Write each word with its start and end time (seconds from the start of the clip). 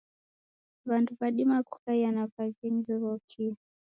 Wandu 0.85 1.15
wadima 1.19 1.63
kukaia 1.63 2.11
na 2.11 2.29
waghenyi 2.37 2.83
wighokie. 2.87 3.55